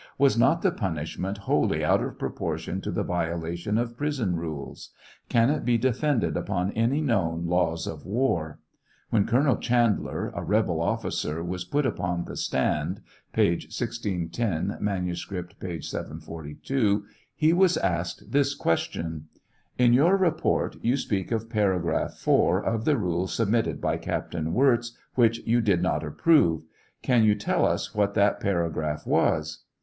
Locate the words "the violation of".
2.91-3.95